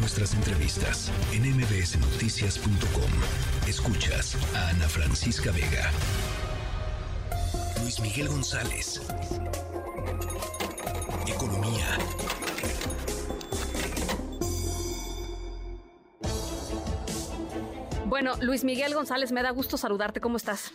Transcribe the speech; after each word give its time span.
nuestras 0.00 0.32
entrevistas 0.34 1.12
en 1.32 1.42
mbsnoticias.com. 1.56 3.10
Escuchas 3.68 4.36
a 4.54 4.70
Ana 4.70 4.88
Francisca 4.88 5.52
Vega. 5.52 5.90
Luis 7.82 8.00
Miguel 8.00 8.28
González. 8.28 9.00
Economía. 11.26 11.98
Bueno, 18.06 18.36
Luis 18.40 18.64
Miguel 18.64 18.94
González, 18.94 19.32
me 19.32 19.42
da 19.42 19.50
gusto 19.50 19.76
saludarte. 19.76 20.20
¿Cómo 20.20 20.38
estás? 20.38 20.72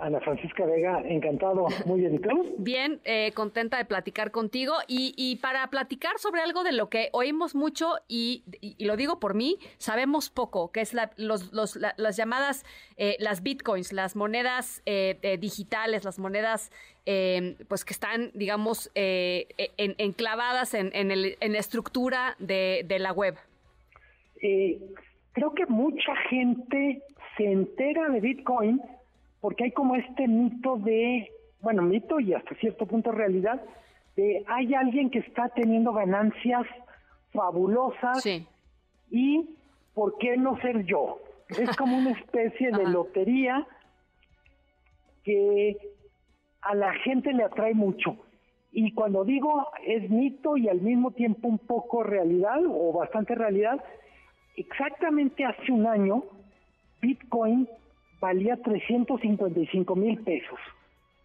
Ana 0.00 0.20
Francisca 0.20 0.64
Vega, 0.64 1.02
encantado, 1.04 1.66
muy 1.84 2.00
bien. 2.00 2.14
¿Y 2.14 2.18
Bien, 2.58 3.00
eh, 3.04 3.32
contenta 3.34 3.78
de 3.78 3.84
platicar 3.84 4.30
contigo 4.30 4.74
y, 4.86 5.36
para 5.42 5.66
platicar 5.68 6.18
sobre 6.18 6.40
algo 6.40 6.62
de 6.62 6.72
lo 6.72 6.88
que 6.88 7.08
oímos 7.12 7.54
mucho 7.54 7.94
y, 8.08 8.44
lo 8.78 8.96
digo 8.96 9.18
por 9.18 9.34
mí, 9.34 9.58
sabemos 9.78 10.30
poco, 10.30 10.70
que 10.70 10.80
es 10.80 10.94
las 10.94 12.16
llamadas, 12.16 12.64
eh, 12.96 13.16
las 13.18 13.42
bitcoins, 13.42 13.92
las 13.92 14.14
monedas 14.16 14.82
eh, 14.86 15.38
digitales, 15.40 16.04
las 16.04 16.18
monedas 16.18 16.70
pues 17.68 17.86
que 17.86 17.94
están, 17.94 18.30
digamos, 18.34 18.90
enclavadas 18.94 20.74
en, 20.74 20.90
en, 20.92 21.52
la 21.52 21.58
estructura 21.58 22.36
de, 22.38 22.84
de 22.86 22.98
la 22.98 23.12
web. 23.12 23.36
creo 24.38 25.54
que 25.54 25.66
mucha 25.66 26.14
gente 26.28 27.02
se 27.38 27.44
entera 27.44 28.10
de 28.10 28.20
bitcoin 28.20 28.82
porque 29.40 29.64
hay 29.64 29.72
como 29.72 29.94
este 29.94 30.26
mito 30.26 30.76
de, 30.76 31.30
bueno, 31.60 31.82
mito 31.82 32.20
y 32.20 32.34
hasta 32.34 32.54
cierto 32.56 32.86
punto 32.86 33.12
realidad, 33.12 33.62
de 34.16 34.44
hay 34.48 34.74
alguien 34.74 35.10
que 35.10 35.20
está 35.20 35.48
teniendo 35.50 35.92
ganancias 35.92 36.66
fabulosas 37.32 38.24
y 39.10 39.56
¿por 39.94 40.18
qué 40.18 40.36
no 40.36 40.60
ser 40.60 40.84
yo? 40.84 41.20
Es 41.48 41.76
como 41.76 41.96
una 41.96 42.12
especie 42.12 42.70
de 42.72 42.84
lotería 42.88 43.66
que 45.24 45.76
a 46.62 46.74
la 46.74 46.92
gente 47.04 47.32
le 47.32 47.44
atrae 47.44 47.74
mucho. 47.74 48.16
Y 48.72 48.92
cuando 48.92 49.24
digo 49.24 49.68
es 49.86 50.10
mito 50.10 50.56
y 50.56 50.68
al 50.68 50.80
mismo 50.80 51.12
tiempo 51.12 51.48
un 51.48 51.58
poco 51.58 52.02
realidad 52.02 52.58
o 52.66 52.92
bastante 52.92 53.34
realidad, 53.34 53.82
exactamente 54.56 55.44
hace 55.44 55.72
un 55.72 55.86
año 55.86 56.24
Bitcoin 57.00 57.68
valía 58.20 58.56
355 58.56 59.96
mil 59.96 60.18
pesos. 60.22 60.58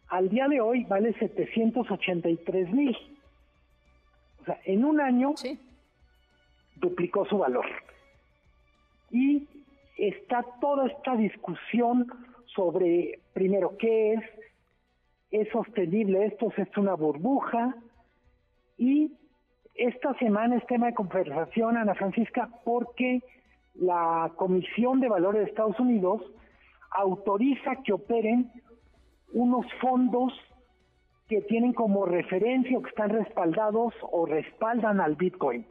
Al 0.10 0.30
día 0.30 0.48
de 0.48 0.62
hoy 0.62 0.84
vale 0.84 1.14
783 1.14 2.72
mil. 2.72 2.96
O 4.42 4.46
sea, 4.46 4.60
en 4.66 4.86
un 4.86 5.00
año 5.00 5.34
duplicó 6.76 7.26
su 7.26 7.38
valor. 7.38 7.66
Y 9.10 9.48
está 9.98 10.44
toda 10.60 10.88
esta 10.88 11.16
discusión 11.16 12.08
sobre, 12.46 13.20
primero, 13.34 13.78
qué 13.78 14.14
es, 14.14 14.24
es 15.32 15.50
sostenible 15.50 16.26
esto, 16.26 16.52
es 16.56 16.78
una 16.78 16.94
burbuja. 16.94 17.76
Y 18.78 19.12
esta 19.76 20.14
semana 20.20 20.58
es 20.58 20.68
tema 20.68 20.88
de 20.88 20.94
conversación, 20.94 21.78
Ana 21.78 21.96
Francisca, 21.96 22.50
porque 22.64 23.22
la 23.76 24.32
Comisión 24.36 25.00
de 25.00 25.10
Valores 25.10 25.44
de 25.44 25.50
Estados 25.50 25.80
Unidos 25.80 26.22
autoriza 26.96 27.78
que 27.84 27.94
operen 27.94 28.52
unos 29.34 29.66
fondos 29.82 30.34
que 31.28 31.42
tienen 31.42 31.74
como 31.74 32.06
referencia 32.06 32.78
o 32.78 32.82
que 32.82 32.90
están 32.90 33.10
respaldados 33.10 33.94
o 34.02 34.26
respaldan 34.26 35.00
al 35.00 35.16
Bitcoin. 35.16 35.66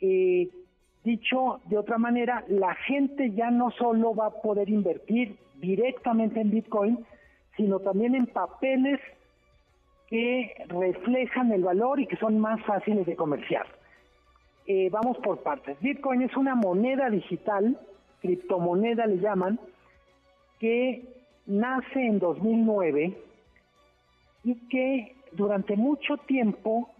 Eh, 0.00 0.48
dicho 1.04 1.60
de 1.66 1.78
otra 1.78 1.98
manera, 1.98 2.44
la 2.48 2.74
gente 2.74 3.30
ya 3.32 3.50
no 3.50 3.70
solo 3.72 4.14
va 4.14 4.26
a 4.26 4.42
poder 4.42 4.68
invertir 4.68 5.36
directamente 5.56 6.40
en 6.40 6.50
Bitcoin, 6.50 7.04
sino 7.56 7.80
también 7.80 8.14
en 8.14 8.26
papeles 8.26 9.00
que 10.08 10.52
reflejan 10.68 11.52
el 11.52 11.62
valor 11.62 12.00
y 12.00 12.06
que 12.06 12.16
son 12.16 12.38
más 12.40 12.60
fáciles 12.64 13.06
de 13.06 13.16
comerciar. 13.16 13.66
Eh, 14.66 14.88
vamos 14.90 15.18
por 15.18 15.42
partes. 15.42 15.78
Bitcoin 15.80 16.22
es 16.22 16.36
una 16.36 16.54
moneda 16.54 17.08
digital, 17.10 17.78
criptomoneda 18.20 19.06
le 19.06 19.18
llaman, 19.18 19.60
que 20.60 21.02
nace 21.46 22.06
en 22.06 22.20
2009 22.20 23.16
y 24.44 24.54
que 24.68 25.16
durante 25.32 25.76
mucho 25.76 26.18
tiempo 26.18 26.90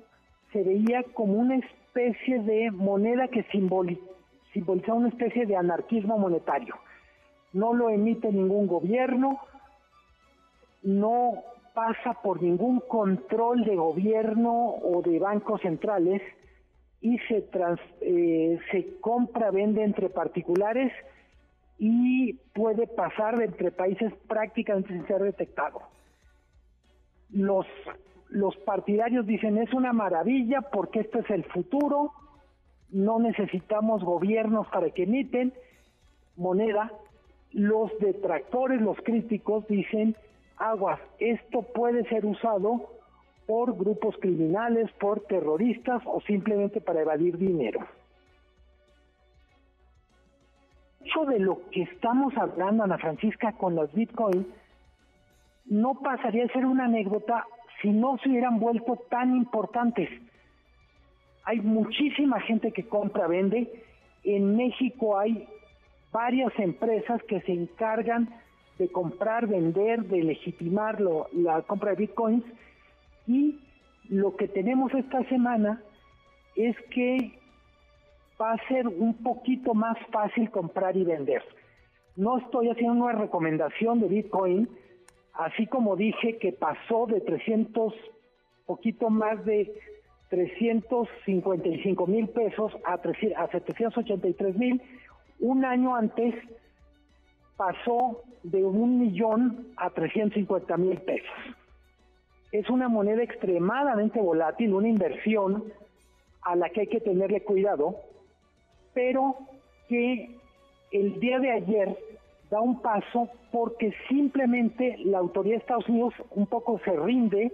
se 0.52 0.64
veía 0.64 1.04
como 1.14 1.34
una 1.34 1.56
especie 1.56 2.40
de 2.40 2.70
moneda 2.70 3.28
que 3.28 3.44
simbolizaba 3.52 4.98
una 4.98 5.08
especie 5.08 5.46
de 5.46 5.56
anarquismo 5.56 6.18
monetario. 6.18 6.74
No 7.52 7.74
lo 7.74 7.90
emite 7.90 8.32
ningún 8.32 8.66
gobierno, 8.66 9.38
no 10.82 11.34
pasa 11.74 12.14
por 12.22 12.42
ningún 12.42 12.80
control 12.80 13.64
de 13.64 13.76
gobierno 13.76 14.52
o 14.52 15.02
de 15.02 15.18
bancos 15.18 15.60
centrales 15.60 16.22
y 17.00 17.18
se, 17.20 17.46
eh, 18.00 18.58
se 18.70 19.00
compra, 19.00 19.50
vende 19.50 19.84
entre 19.84 20.08
particulares 20.08 20.92
y 21.82 22.34
puede 22.54 22.86
pasar 22.86 23.42
entre 23.42 23.72
países 23.72 24.12
prácticamente 24.28 24.92
sin 24.92 25.06
ser 25.06 25.22
detectado. 25.22 25.80
Los, 27.30 27.66
los 28.28 28.54
partidarios 28.58 29.26
dicen 29.26 29.56
es 29.56 29.72
una 29.72 29.94
maravilla 29.94 30.60
porque 30.60 31.00
este 31.00 31.20
es 31.20 31.30
el 31.30 31.44
futuro, 31.44 32.12
no 32.90 33.18
necesitamos 33.18 34.04
gobiernos 34.04 34.66
para 34.68 34.90
que 34.90 35.04
emiten 35.04 35.54
moneda. 36.36 36.92
Los 37.52 37.90
detractores, 37.98 38.80
los 38.82 38.98
críticos 38.98 39.66
dicen, 39.66 40.14
aguas, 40.58 41.00
esto 41.18 41.62
puede 41.62 42.06
ser 42.10 42.26
usado 42.26 42.90
por 43.46 43.74
grupos 43.74 44.14
criminales, 44.20 44.92
por 45.00 45.20
terroristas 45.22 46.02
o 46.04 46.20
simplemente 46.20 46.82
para 46.82 47.00
evadir 47.00 47.38
dinero. 47.38 47.80
Mucho 51.00 51.24
de 51.30 51.38
lo 51.38 51.60
que 51.70 51.82
estamos 51.82 52.36
hablando, 52.36 52.84
Ana 52.84 52.98
Francisca, 52.98 53.52
con 53.52 53.74
los 53.74 53.92
bitcoins, 53.92 54.46
no 55.66 55.94
pasaría 55.94 56.44
a 56.44 56.48
ser 56.48 56.66
una 56.66 56.84
anécdota 56.86 57.44
si 57.80 57.90
no 57.90 58.18
se 58.18 58.28
hubieran 58.28 58.58
vuelto 58.58 58.96
tan 59.08 59.36
importantes. 59.36 60.08
Hay 61.44 61.60
muchísima 61.60 62.40
gente 62.40 62.72
que 62.72 62.84
compra, 62.84 63.26
vende. 63.26 63.72
En 64.24 64.56
México 64.56 65.18
hay 65.18 65.48
varias 66.12 66.52
empresas 66.58 67.22
que 67.24 67.40
se 67.42 67.52
encargan 67.52 68.28
de 68.78 68.90
comprar, 68.90 69.46
vender, 69.46 70.04
de 70.04 70.22
legitimar 70.22 70.98
la 71.32 71.62
compra 71.62 71.90
de 71.90 71.96
bitcoins. 71.96 72.44
Y 73.26 73.60
lo 74.08 74.36
que 74.36 74.48
tenemos 74.48 74.92
esta 74.94 75.22
semana 75.28 75.80
es 76.56 76.76
que 76.90 77.39
va 78.40 78.52
a 78.52 78.68
ser 78.68 78.88
un 78.88 79.14
poquito 79.22 79.74
más 79.74 79.98
fácil 80.10 80.50
comprar 80.50 80.96
y 80.96 81.04
vender. 81.04 81.42
No 82.16 82.38
estoy 82.38 82.68
haciendo 82.70 83.04
una 83.04 83.12
recomendación 83.12 84.00
de 84.00 84.08
Bitcoin, 84.08 84.68
así 85.34 85.66
como 85.66 85.96
dije 85.96 86.38
que 86.38 86.52
pasó 86.52 87.06
de 87.06 87.20
300, 87.20 87.92
poquito 88.66 89.10
más 89.10 89.44
de 89.44 89.72
355 90.30 92.06
mil 92.06 92.28
pesos 92.28 92.72
a, 92.84 92.94
a 92.94 93.48
783 93.50 94.56
mil, 94.56 94.80
un 95.40 95.64
año 95.64 95.94
antes 95.96 96.34
pasó 97.56 98.22
de 98.42 98.64
un 98.64 99.00
millón 99.00 99.68
a 99.76 99.90
350 99.90 100.76
mil 100.76 100.98
pesos. 100.98 101.28
Es 102.52 102.68
una 102.70 102.88
moneda 102.88 103.22
extremadamente 103.22 104.20
volátil, 104.20 104.72
una 104.72 104.88
inversión 104.88 105.64
a 106.42 106.56
la 106.56 106.70
que 106.70 106.80
hay 106.80 106.86
que 106.86 107.00
tenerle 107.00 107.42
cuidado 107.42 107.96
pero 109.00 109.34
que 109.88 110.28
el 110.92 111.20
día 111.20 111.38
de 111.38 111.52
ayer 111.52 111.96
da 112.50 112.60
un 112.60 112.82
paso 112.82 113.30
porque 113.50 113.94
simplemente 114.10 114.98
la 115.04 115.16
autoridad 115.16 115.54
de 115.54 115.60
Estados 115.60 115.88
Unidos 115.88 116.12
un 116.32 116.46
poco 116.46 116.78
se 116.84 116.94
rinde 116.94 117.50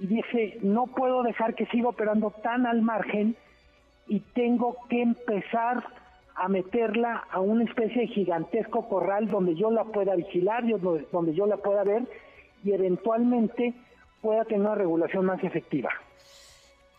y 0.00 0.06
dice, 0.06 0.58
no 0.62 0.88
puedo 0.88 1.22
dejar 1.22 1.54
que 1.54 1.66
siga 1.66 1.90
operando 1.90 2.32
tan 2.42 2.66
al 2.66 2.82
margen 2.82 3.36
y 4.08 4.18
tengo 4.34 4.78
que 4.88 5.00
empezar 5.00 5.84
a 6.34 6.48
meterla 6.48 7.24
a 7.30 7.38
una 7.38 7.62
especie 7.62 8.02
de 8.02 8.08
gigantesco 8.08 8.88
corral 8.88 9.28
donde 9.28 9.54
yo 9.54 9.70
la 9.70 9.84
pueda 9.84 10.16
vigilar, 10.16 10.64
donde 11.12 11.34
yo 11.34 11.46
la 11.46 11.58
pueda 11.58 11.84
ver 11.84 12.02
y 12.64 12.72
eventualmente 12.72 13.74
pueda 14.20 14.44
tener 14.44 14.62
una 14.62 14.74
regulación 14.74 15.24
más 15.24 15.42
efectiva. 15.44 15.90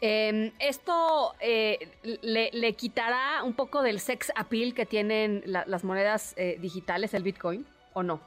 Eh, 0.02 0.52
¿Esto 0.60 1.34
eh, 1.42 1.90
le, 2.22 2.74
quitará 2.74 3.44
un 3.44 3.54
poco 3.54 3.82
del 3.82 4.00
sex 4.00 4.32
appeal 4.36 4.74
que 4.74 4.86
tienen 4.86 5.44
las 5.46 5.84
monedas 5.84 6.34
eh, 6.38 6.58
digitales, 6.60 7.14
el 7.14 7.24
Bitcoin, 7.24 7.66
o 7.94 8.04
no? 8.04 8.22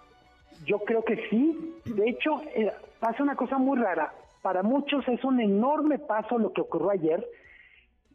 Yo 0.67 0.79
creo 0.81 1.05
que 1.05 1.29
sí. 1.29 1.75
De 1.85 2.09
hecho, 2.09 2.43
eh, 2.55 2.71
pasa 3.01 3.23
una 3.23 3.37
cosa 3.37 3.59
muy 3.59 3.79
rara. 3.79 4.13
Para 4.43 4.63
muchos 4.63 5.07
es 5.09 5.23
un 5.25 5.41
enorme 5.41 5.99
paso 5.99 6.39
lo 6.39 6.53
que 6.53 6.61
ocurrió 6.61 6.91
ayer 6.91 7.27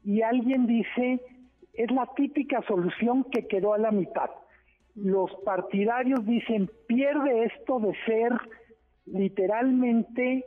y 0.04 0.21
alguien 0.21 0.68
dice, 0.68 1.19
es 1.74 1.92
la 1.92 2.07
típica 2.15 2.62
solución 2.68 3.25
que 3.25 3.48
quedó 3.48 3.74
a 3.74 3.77
la 3.77 3.92
mitad. 3.92 4.30
Los 4.95 5.33
partidarios 5.45 6.25
dicen, 6.25 6.69
pierde 6.88 7.45
esto 7.45 7.80
de 7.80 7.94
ser 8.06 8.33
literalmente 9.06 10.45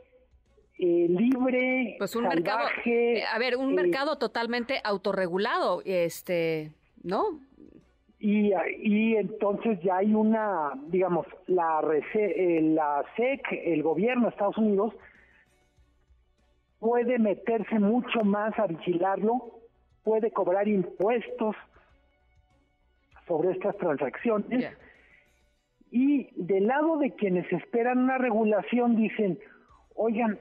eh, 0.83 1.05
libre, 1.07 1.95
pues 1.99 2.15
un 2.15 2.23
mercado, 2.23 2.67
eh, 2.85 3.23
a 3.31 3.37
ver, 3.37 3.55
un 3.55 3.69
eh, 3.69 3.83
mercado 3.83 4.17
totalmente 4.17 4.81
autorregulado, 4.83 5.83
este, 5.85 6.71
¿no? 7.03 7.39
Y, 8.17 8.51
y 8.81 9.15
entonces 9.15 9.79
ya 9.83 9.97
hay 9.97 10.15
una, 10.15 10.71
digamos, 10.87 11.27
la, 11.45 11.83
la 11.83 13.05
SEC, 13.15 13.41
el 13.51 13.83
gobierno 13.83 14.23
de 14.23 14.29
Estados 14.29 14.57
Unidos, 14.57 14.95
puede 16.79 17.19
meterse 17.19 17.77
mucho 17.77 18.23
más 18.23 18.57
a 18.57 18.65
vigilarlo, 18.65 19.59
puede 20.03 20.31
cobrar 20.31 20.67
impuestos 20.67 21.55
sobre 23.27 23.51
estas 23.51 23.77
transacciones. 23.77 24.75
Y 25.91 26.29
del 26.41 26.65
lado 26.65 26.97
de 26.97 27.11
quienes 27.11 27.51
esperan 27.53 27.99
una 27.99 28.17
regulación 28.17 28.95
dicen, 28.95 29.37
oigan, 29.93 30.39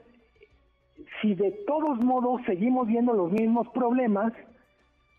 si 1.20 1.34
de 1.34 1.50
todos 1.66 1.98
modos 2.02 2.40
seguimos 2.46 2.86
viendo 2.86 3.12
los 3.12 3.30
mismos 3.30 3.68
problemas, 3.68 4.32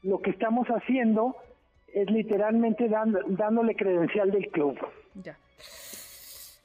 lo 0.03 0.21
que 0.21 0.31
estamos 0.31 0.67
haciendo 0.67 1.35
es 1.93 2.09
literalmente 2.09 2.87
dándole 2.87 3.75
credencial 3.75 4.31
del 4.31 4.49
club. 4.49 4.77
Ya. 5.15 5.37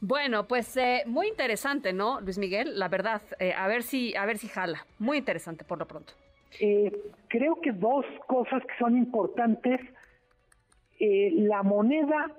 Bueno, 0.01 0.47
pues 0.47 0.77
eh, 0.77 1.03
muy 1.07 1.29
interesante, 1.29 1.93
¿no, 1.93 2.21
Luis 2.21 2.39
Miguel? 2.39 2.79
La 2.79 2.89
verdad, 2.89 3.23
eh, 3.39 3.53
a 3.55 3.67
ver 3.67 3.83
si, 3.83 4.15
a 4.15 4.27
ver 4.27 4.39
si 4.39 4.47
jala. 4.49 4.87
Muy 4.99 5.19
interesante 5.19 5.65
por 5.65 5.79
lo 5.79 5.87
pronto. 5.87 6.13
Eh, 6.61 6.93
creo 7.29 7.61
que 7.61 7.73
dos 7.73 8.05
cosas 8.27 8.63
que 8.63 8.77
son 8.79 8.97
importantes. 8.97 9.81
la 10.99 11.63
moneda, 11.63 12.31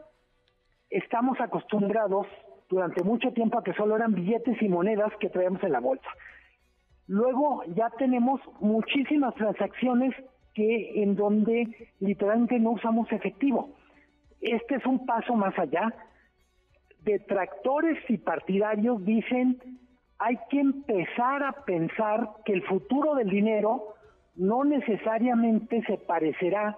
estamos 0.90 1.40
acostumbrados 1.40 2.26
durante 2.70 3.04
mucho 3.04 3.32
tiempo 3.32 3.60
a 3.60 3.64
que 3.64 3.74
solo 3.74 3.96
eran 3.96 4.14
billetes 4.14 4.62
y 4.62 4.70
monedas 4.70 5.12
que 5.20 5.30
traíamos 5.30 5.64
en 5.64 5.72
la 5.72 5.80
bolsa. 5.80 6.10
Luego 7.08 7.64
ya 7.76 7.90
tenemos 7.98 8.42
muchísimas 8.60 9.34
transacciones 9.36 10.14
que 10.54 11.04
en 11.04 11.16
donde 11.16 11.90
literalmente 12.00 12.60
no 12.60 12.72
usamos 12.72 13.12
efectivo. 13.12 13.70
Este 14.42 14.76
es 14.76 14.86
un 14.86 15.06
paso 15.06 15.34
más 15.36 15.58
allá. 15.58 15.94
Detractores 17.02 17.98
y 18.10 18.18
partidarios 18.18 19.04
dicen 19.06 19.62
hay 20.20 20.38
que 20.50 20.60
empezar 20.60 21.44
a 21.44 21.52
pensar 21.64 22.30
que 22.44 22.54
el 22.54 22.64
futuro 22.64 23.16
del 23.16 23.30
dinero 23.30 23.96
no 24.36 24.64
necesariamente 24.64 25.84
se 25.86 25.98
parecerá 25.98 26.78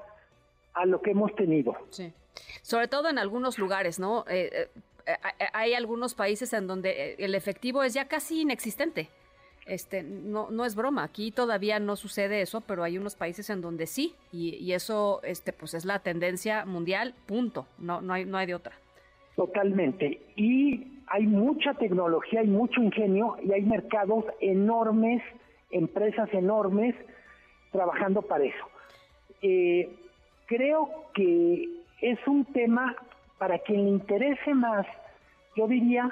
a 0.73 0.85
lo 0.85 1.01
que 1.01 1.11
hemos 1.11 1.33
tenido. 1.35 1.75
Sí. 1.89 2.13
Sobre 2.61 2.87
todo 2.87 3.09
en 3.09 3.17
algunos 3.17 3.57
lugares, 3.57 3.99
¿no? 3.99 4.25
Eh, 4.27 4.49
eh, 4.53 4.69
eh, 5.05 5.45
hay 5.53 5.73
algunos 5.73 6.13
países 6.15 6.53
en 6.53 6.67
donde 6.67 7.15
el 7.17 7.35
efectivo 7.35 7.83
es 7.83 7.93
ya 7.93 8.07
casi 8.07 8.41
inexistente. 8.41 9.09
Este, 9.69 10.01
no, 10.01 10.49
no 10.49 10.65
es 10.65 10.75
broma, 10.75 11.03
aquí 11.03 11.31
todavía 11.31 11.79
no 11.79 11.95
sucede 11.95 12.41
eso, 12.41 12.61
pero 12.61 12.83
hay 12.83 12.97
unos 12.97 13.15
países 13.15 13.51
en 13.51 13.61
donde 13.61 13.85
sí, 13.85 14.15
y, 14.31 14.73
eso 14.73 15.21
este, 15.21 15.53
pues 15.53 15.75
es 15.75 15.85
la 15.85 15.99
tendencia 15.99 16.65
mundial, 16.65 17.13
punto, 17.27 17.67
no, 17.77 18.01
no, 18.01 18.13
hay, 18.13 18.25
no 18.25 18.39
hay 18.39 18.47
de 18.47 18.55
otra. 18.55 18.73
Totalmente, 19.35 20.21
y 20.35 20.87
hay 21.05 21.27
mucha 21.27 21.75
tecnología, 21.75 22.39
hay 22.39 22.47
mucho 22.47 22.81
ingenio, 22.81 23.37
y 23.43 23.53
hay 23.53 23.61
mercados 23.61 24.25
enormes, 24.41 25.21
empresas 25.69 26.33
enormes, 26.33 26.95
trabajando 27.71 28.23
para 28.23 28.45
eso. 28.45 28.65
Eh, 29.43 29.87
creo 30.47 31.11
que 31.13 31.69
es 32.01 32.17
un 32.25 32.43
tema 32.45 32.95
para 33.37 33.59
quien 33.59 33.83
le 33.83 33.89
interese 33.91 34.51
más, 34.55 34.87
yo 35.55 35.67
diría, 35.67 36.11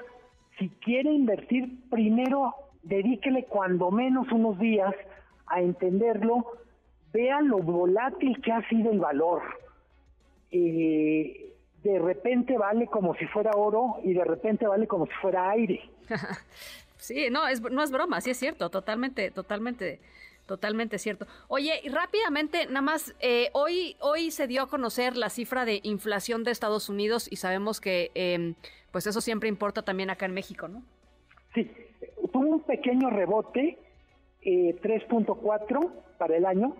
si 0.59 0.69
quiere 0.69 1.11
invertir 1.11 1.69
primero 1.89 2.53
dedíquele 2.83 3.45
cuando 3.45 3.91
menos 3.91 4.31
unos 4.31 4.59
días 4.59 4.93
a 5.47 5.61
entenderlo, 5.61 6.45
vea 7.13 7.41
lo 7.41 7.59
volátil 7.59 8.41
que 8.41 8.51
ha 8.51 8.67
sido 8.69 8.91
el 8.91 8.99
valor. 8.99 9.41
Eh, 10.51 11.53
de 11.83 11.99
repente 11.99 12.57
vale 12.57 12.87
como 12.87 13.15
si 13.15 13.25
fuera 13.27 13.51
oro 13.51 13.97
y 14.03 14.13
de 14.13 14.23
repente 14.23 14.67
vale 14.67 14.87
como 14.87 15.05
si 15.05 15.13
fuera 15.21 15.49
aire. 15.51 15.89
sí, 16.97 17.27
no 17.31 17.47
es, 17.47 17.61
no 17.61 17.83
es 17.83 17.91
broma, 17.91 18.21
sí 18.21 18.31
es 18.31 18.37
cierto, 18.37 18.69
totalmente, 18.69 19.31
totalmente. 19.31 19.99
Totalmente 20.47 20.97
cierto. 20.97 21.27
Oye, 21.49 21.81
y 21.83 21.89
rápidamente, 21.89 22.67
nada 22.67 22.79
más, 22.79 23.13
eh, 23.19 23.49
hoy, 23.51 23.97
hoy 23.99 24.31
se 24.31 24.47
dio 24.47 24.61
a 24.61 24.69
conocer 24.69 25.17
la 25.17 25.29
cifra 25.29 25.65
de 25.65 25.81
inflación 25.83 26.45
de 26.45 26.51
Estados 26.51 26.87
Unidos 26.87 27.27
y 27.29 27.35
sabemos 27.35 27.81
que 27.81 28.11
em, 28.15 28.55
pues 28.93 29.05
eso 29.07 29.19
siempre 29.19 29.49
importa 29.49 29.81
también 29.81 30.09
acá 30.09 30.25
en 30.25 30.33
México, 30.33 30.69
¿no? 30.69 30.83
Sí, 31.53 31.69
un 32.37 32.61
pequeño 32.61 33.09
rebote, 33.09 33.77
3.4 34.43 35.83
eh, 35.83 35.89
para 36.17 36.37
el 36.37 36.45
año. 36.45 36.75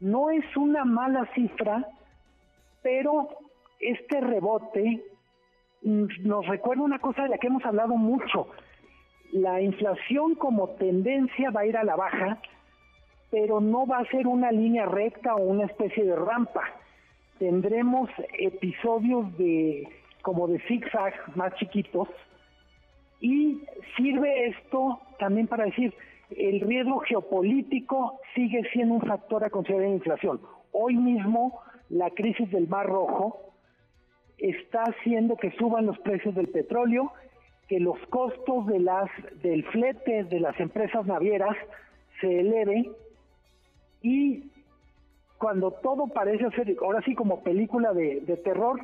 No 0.00 0.30
es 0.30 0.44
una 0.56 0.84
mala 0.84 1.28
cifra, 1.34 1.86
pero 2.82 3.28
este 3.80 4.20
rebote 4.20 5.02
mm, 5.82 6.06
nos 6.24 6.46
recuerda 6.46 6.82
una 6.82 6.98
cosa 6.98 7.22
de 7.22 7.30
la 7.30 7.38
que 7.38 7.46
hemos 7.46 7.64
hablado 7.64 7.96
mucho. 7.96 8.48
La 9.32 9.60
inflación 9.60 10.34
como 10.34 10.70
tendencia 10.70 11.50
va 11.50 11.60
a 11.60 11.66
ir 11.66 11.76
a 11.76 11.84
la 11.84 11.96
baja, 11.96 12.38
pero 13.30 13.60
no 13.60 13.86
va 13.86 13.98
a 13.98 14.10
ser 14.10 14.26
una 14.26 14.52
línea 14.52 14.86
recta 14.86 15.34
o 15.34 15.42
una 15.42 15.66
especie 15.66 16.04
de 16.04 16.14
rampa. 16.14 16.62
Tendremos 17.38 18.08
episodios 18.38 19.36
de 19.36 19.88
como 20.22 20.46
de 20.48 20.58
zigzag 20.60 21.12
más 21.36 21.54
chiquitos 21.56 22.08
y 23.20 23.62
sirve 23.96 24.48
esto 24.48 25.00
también 25.18 25.46
para 25.46 25.64
decir, 25.64 25.94
el 26.30 26.60
riesgo 26.60 27.00
geopolítico 27.00 28.20
sigue 28.34 28.62
siendo 28.72 28.94
un 28.94 29.02
factor 29.02 29.44
a 29.44 29.50
considerar 29.50 29.86
en 29.86 29.94
inflación. 29.94 30.40
Hoy 30.72 30.96
mismo 30.96 31.60
la 31.88 32.10
crisis 32.10 32.50
del 32.50 32.68
Mar 32.68 32.86
Rojo 32.86 33.52
está 34.38 34.82
haciendo 34.82 35.36
que 35.36 35.52
suban 35.52 35.86
los 35.86 35.98
precios 36.00 36.34
del 36.34 36.48
petróleo, 36.48 37.12
que 37.68 37.80
los 37.80 37.98
costos 38.08 38.66
de 38.66 38.80
las 38.80 39.08
del 39.42 39.64
flete 39.64 40.24
de 40.24 40.40
las 40.40 40.58
empresas 40.60 41.06
navieras 41.06 41.56
se 42.20 42.40
eleven 42.40 42.92
y 44.02 44.50
cuando 45.38 45.70
todo 45.70 46.08
parece 46.08 46.50
ser, 46.50 46.74
ahora 46.82 47.02
sí 47.02 47.14
como 47.14 47.42
película 47.42 47.92
de, 47.92 48.20
de 48.20 48.36
terror, 48.36 48.80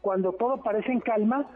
cuando 0.00 0.32
todo 0.32 0.62
parece 0.62 0.92
en 0.92 1.00
calma, 1.00 1.46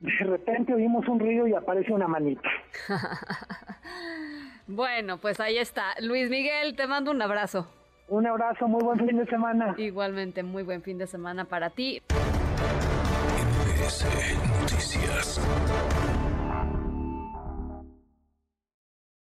de 0.00 0.24
repente 0.24 0.74
oímos 0.74 1.06
un 1.08 1.20
ruido 1.20 1.46
y 1.46 1.54
aparece 1.54 1.92
una 1.92 2.08
manita. 2.08 2.48
bueno, 4.66 5.18
pues 5.18 5.40
ahí 5.40 5.58
está. 5.58 5.94
Luis 6.00 6.30
Miguel, 6.30 6.76
te 6.76 6.86
mando 6.86 7.10
un 7.10 7.22
abrazo. 7.22 7.66
Un 8.08 8.26
abrazo, 8.26 8.68
muy 8.68 8.82
buen 8.84 8.98
fin 8.98 9.18
de 9.18 9.26
semana. 9.26 9.74
Igualmente, 9.78 10.42
muy 10.42 10.62
buen 10.62 10.82
fin 10.82 10.98
de 10.98 11.06
semana 11.06 11.44
para 11.44 11.70
ti. 11.70 12.02
Noticias. 14.60 15.40